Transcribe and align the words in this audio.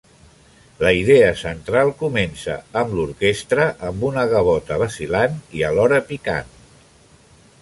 La 0.83 0.93
idea 0.99 1.27
central 1.41 1.91
comença 1.99 2.57
amb 2.83 2.97
l'orquestra 3.01 3.69
amb 3.91 4.09
una 4.11 4.27
gavota 4.35 4.81
vacil·lant 4.87 5.41
i 5.61 5.67
alhora 5.73 6.05
picant. 6.13 6.55